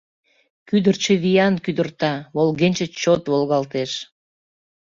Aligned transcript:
Кӱдырчӧ 0.67 1.13
виян 1.23 1.55
кӱдырта, 1.65 2.13
волгенче 2.35 2.87
чот 2.99 3.21
волгалтеш. 3.31 3.91